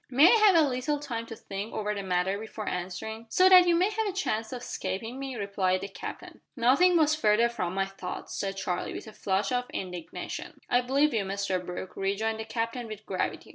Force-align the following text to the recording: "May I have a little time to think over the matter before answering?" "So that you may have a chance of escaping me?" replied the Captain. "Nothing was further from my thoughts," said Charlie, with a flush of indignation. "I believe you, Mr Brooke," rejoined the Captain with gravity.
"May 0.09 0.33
I 0.33 0.37
have 0.37 0.55
a 0.55 0.67
little 0.67 0.97
time 0.97 1.27
to 1.27 1.35
think 1.35 1.75
over 1.75 1.93
the 1.93 2.01
matter 2.01 2.39
before 2.39 2.67
answering?" 2.67 3.27
"So 3.29 3.47
that 3.49 3.67
you 3.67 3.75
may 3.75 3.91
have 3.91 4.07
a 4.07 4.11
chance 4.11 4.51
of 4.51 4.63
escaping 4.63 5.19
me?" 5.19 5.35
replied 5.35 5.81
the 5.81 5.87
Captain. 5.89 6.41
"Nothing 6.55 6.97
was 6.97 7.13
further 7.13 7.47
from 7.47 7.75
my 7.75 7.85
thoughts," 7.85 8.33
said 8.33 8.57
Charlie, 8.57 8.95
with 8.95 9.05
a 9.05 9.13
flush 9.13 9.51
of 9.51 9.69
indignation. 9.69 10.59
"I 10.67 10.81
believe 10.81 11.13
you, 11.13 11.23
Mr 11.23 11.63
Brooke," 11.63 11.95
rejoined 11.95 12.39
the 12.39 12.45
Captain 12.45 12.87
with 12.87 13.05
gravity. 13.05 13.49